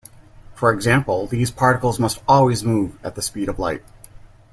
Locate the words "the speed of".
3.13-3.59